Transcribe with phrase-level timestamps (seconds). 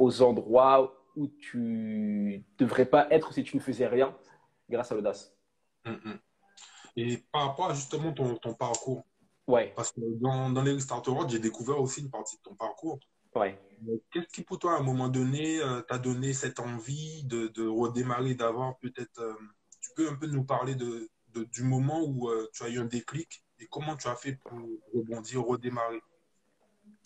[0.00, 4.16] aux endroits où tu devrais pas être si tu ne faisais rien
[4.68, 5.36] grâce à l'audace.
[5.84, 6.18] Mm, mm.
[6.96, 9.04] Et par rapport à justement ton, ton parcours,
[9.46, 12.54] Ouais, parce que dans, dans les Start Awards, j'ai découvert aussi une partie de ton
[12.54, 12.98] parcours.
[13.34, 13.58] ouais.
[14.12, 17.66] Qu'est-ce qui, pour toi, à un moment donné, euh, t'a donné cette envie de, de
[17.66, 19.18] redémarrer, d'avoir peut-être.
[19.20, 19.34] euh,
[19.80, 22.78] tu peux un peu nous parler de, de- du moment où euh, tu as eu
[22.78, 24.58] un déclic et comment tu as fait pour
[24.94, 26.00] rebondir, redémarrer?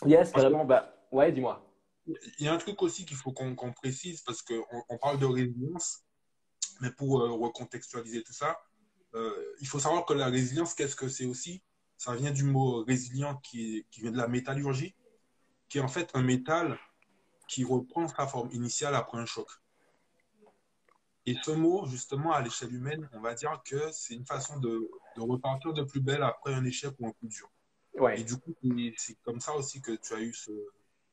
[0.04, 0.64] Yes, carrément.
[0.64, 1.64] Bah, ouais, dis-moi.
[2.06, 5.26] Il y a un truc aussi qu'il faut qu'on précise parce qu'on on parle de
[5.26, 6.04] résilience,
[6.80, 8.58] mais pour euh, recontextualiser tout ça,
[9.14, 11.62] euh, il faut savoir que la résilience, qu'est-ce que c'est aussi?
[11.96, 14.94] Ça vient du mot résilient qui, vient de la métallurgie,
[15.68, 16.78] qui est en fait un métal
[17.48, 19.48] qui reprend sa forme initiale après un choc.
[21.26, 24.90] Et ce mot, justement, à l'échelle humaine, on va dire que c'est une façon de,
[25.16, 27.50] de repartir de plus belle après un échec ou un coup dur.
[27.94, 28.20] Ouais.
[28.20, 28.54] Et du coup,
[28.96, 30.50] c'est comme ça aussi que tu as eu ce,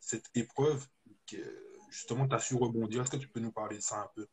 [0.02, 0.86] cette épreuve,
[1.26, 1.38] que
[1.90, 3.02] justement, tu as su rebondir.
[3.02, 4.28] Est-ce que tu peux nous parler de ça un peu?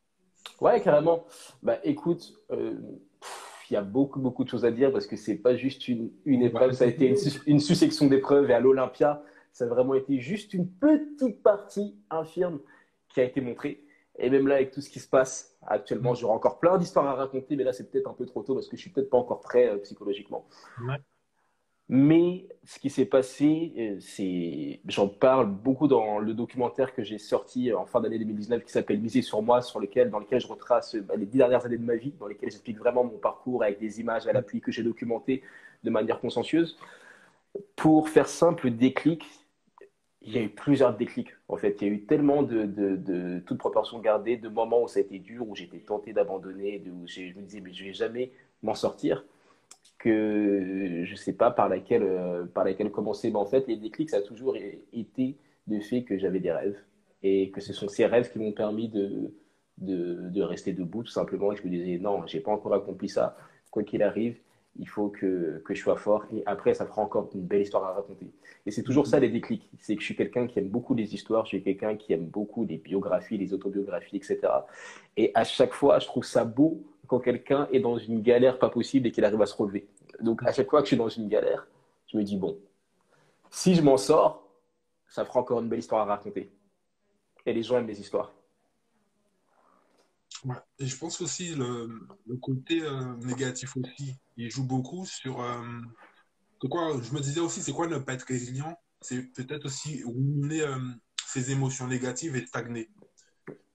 [0.59, 1.25] Ouais, carrément.
[1.63, 2.75] Bah, écoute, euh,
[3.21, 5.87] pff, il y a beaucoup, beaucoup de choses à dire parce que c'est pas juste
[5.87, 9.67] une, une épreuve, ça a été une, une succession d'épreuves et à l'Olympia, ça a
[9.67, 12.59] vraiment été juste une petite partie infirme
[13.09, 13.85] qui a été montrée.
[14.17, 17.13] Et même là, avec tout ce qui se passe actuellement, j'aurai encore plein d'histoires à
[17.13, 19.17] raconter, mais là, c'est peut-être un peu trop tôt parce que je suis peut-être pas
[19.17, 20.45] encore prêt euh, psychologiquement.
[20.81, 20.97] Ouais.
[21.89, 27.17] Mais ce qui s'est passé, euh, c'est, j'en parle beaucoup dans le documentaire que j'ai
[27.17, 30.45] sorti en fin d'année 2019 qui s'appelle Miser sur moi, sur lequel, dans lequel je
[30.47, 33.63] retrace euh, les dix dernières années de ma vie, dans lesquelles j'explique vraiment mon parcours
[33.63, 35.41] avec des images à l'appui que j'ai documentées
[35.83, 36.77] de manière consciencieuse.
[37.75, 39.25] Pour faire simple, le déclic,
[40.21, 41.29] il y a eu plusieurs déclics.
[41.47, 44.83] En fait, il y a eu tellement de, de, de toute proportion gardée, de moments
[44.83, 47.85] où ça a été dur, où j'étais tenté d'abandonner, où je me disais, mais je
[47.85, 48.31] vais jamais
[48.61, 49.25] m'en sortir,
[49.99, 53.29] que je sais pas par laquelle, euh, par laquelle commencer.
[53.29, 54.55] Mais en fait, les déclics, ça a toujours
[54.93, 56.77] été le fait que j'avais des rêves
[57.21, 59.33] et que ce sont ces rêves qui m'ont permis de,
[59.77, 61.51] de, de rester debout, tout simplement.
[61.51, 63.37] Et je me disais, non, j'ai pas encore accompli ça.
[63.71, 64.37] Quoi qu'il arrive,
[64.77, 66.25] il faut que, que je sois fort.
[66.33, 68.31] Et après, ça fera encore une belle histoire à raconter.
[68.65, 69.69] Et c'est toujours ça les déclics.
[69.79, 72.25] C'est que je suis quelqu'un qui aime beaucoup les histoires, je suis quelqu'un qui aime
[72.25, 74.39] beaucoup les biographies, les autobiographies, etc.
[75.17, 78.69] Et à chaque fois, je trouve ça beau quand quelqu'un est dans une galère pas
[78.69, 79.89] possible et qu'il arrive à se relever.
[80.21, 81.67] Donc à chaque fois que je suis dans une galère,
[82.07, 82.57] je me dis, bon,
[83.49, 84.47] si je m'en sors,
[85.09, 86.51] ça fera encore une belle histoire à raconter.
[87.45, 88.31] Et les gens aiment les histoires.
[90.77, 91.89] Et je pense aussi le,
[92.41, 95.41] côté euh, négatif aussi, il joue beaucoup sur.
[95.41, 95.63] euh,
[96.69, 98.77] quoi, je me disais aussi, c'est quoi ne pas être résilient?
[99.01, 100.77] C'est peut-être aussi ruminer euh,
[101.25, 102.89] ses émotions négatives et stagner.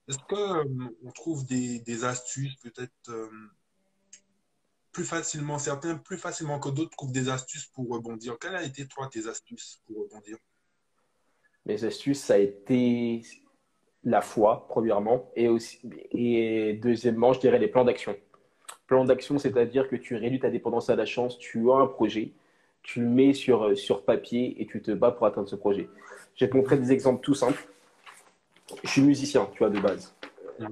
[0.07, 3.27] Est-ce que euh, on trouve des, astuces peut-être euh,
[4.91, 8.37] plus facilement, certains plus facilement que d'autres trouvent des astuces pour rebondir?
[8.39, 10.37] Quelles a été toi tes astuces pour rebondir?
[11.65, 13.23] Mes astuces, ça a été
[14.03, 15.79] la foi, premièrement, et, aussi,
[16.11, 18.15] et deuxièmement, je dirais les plans d'action.
[18.85, 22.33] Plan d'action, c'est-à-dire que tu réduis ta dépendance à la chance, tu as un projet,
[22.83, 25.89] tu le mets sur, sur papier et tu te bats pour atteindre ce projet.
[26.35, 27.67] Je vais te montrer des exemples tout simples.
[28.83, 30.13] Je suis musicien, tu vois, de base.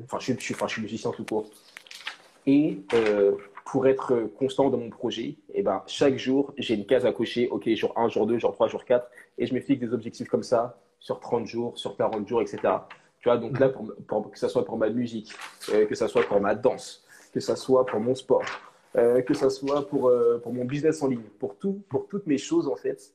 [0.04, 1.50] Enfin, je suis, enfin, je suis musicien tout court.
[2.46, 7.06] Et euh, pour être constant dans mon projet, eh ben, chaque jour, j'ai une case
[7.06, 7.48] à cocher.
[7.50, 9.08] OK, jour 1, jour 2, jour 3, jour 4.
[9.38, 12.60] Et je me fixe des objectifs comme ça sur 30 jours, sur 40 jours, etc.
[13.20, 15.34] Tu vois, donc là, pour, pour, que ce soit pour ma musique,
[15.70, 18.44] euh, que ce soit pour ma danse, que ce soit pour mon sport,
[18.96, 20.12] euh, que ce soit pour,
[20.42, 23.14] pour mon business en ligne, pour, tout, pour toutes mes choses, en fait,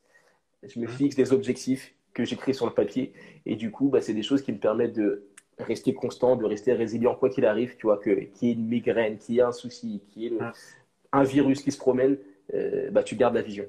[0.62, 3.12] je me fixe des objectifs que j'écris sur le papier.
[3.46, 6.72] Et du coup, bah, c'est des choses qui me permettent de rester constant, de rester
[6.72, 9.42] résilient, quoi qu'il arrive, tu vois, que, qu'il y ait une migraine, qu'il y ait
[9.42, 10.38] un souci, qu'il y ait le,
[11.12, 12.18] un virus qui se promène,
[12.54, 13.66] euh, bah, tu gardes la vision.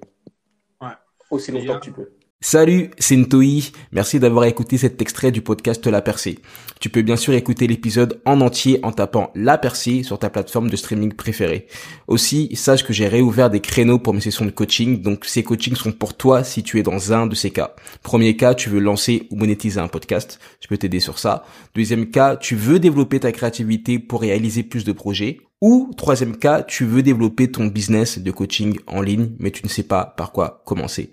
[0.81, 0.87] Ouais.
[1.29, 1.79] Aussi longtemps a...
[1.79, 2.11] que tu peux.
[2.41, 3.69] Salut, c'est Ntoi.
[3.91, 6.39] Merci d'avoir écouté cet extrait du podcast La Percée.
[6.79, 10.69] Tu peux bien sûr écouter l'épisode en entier en tapant La Percée sur ta plateforme
[10.69, 11.67] de streaming préférée.
[12.07, 15.75] Aussi, sache que j'ai réouvert des créneaux pour mes sessions de coaching, donc ces coachings
[15.75, 17.75] sont pour toi si tu es dans un de ces cas.
[18.03, 21.43] Premier cas, tu veux lancer ou monétiser un podcast, je peux t'aider sur ça.
[21.75, 25.41] Deuxième cas, tu veux développer ta créativité pour réaliser plus de projets.
[25.59, 29.69] Ou troisième cas, tu veux développer ton business de coaching en ligne, mais tu ne
[29.69, 31.11] sais pas par quoi commencer.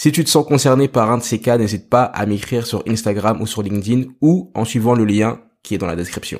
[0.00, 2.84] Si tu te sens concerné par un de ces cas, n'hésite pas à m'écrire sur
[2.86, 6.38] Instagram ou sur LinkedIn ou en suivant le lien qui est dans la description.